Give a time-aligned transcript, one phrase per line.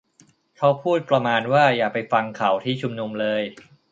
[0.57, 3.41] เขาพูดประมาณว่า อย่าไปฟังเขาที่ชุมนุมเลย